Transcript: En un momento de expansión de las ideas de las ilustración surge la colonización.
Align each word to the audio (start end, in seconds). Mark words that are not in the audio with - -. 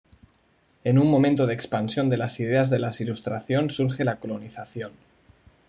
En 0.83 0.97
un 0.97 1.11
momento 1.11 1.45
de 1.45 1.53
expansión 1.53 2.09
de 2.09 2.17
las 2.17 2.39
ideas 2.39 2.71
de 2.71 2.79
las 2.79 2.99
ilustración 3.01 3.69
surge 3.69 4.03
la 4.03 4.15
colonización. 4.15 4.93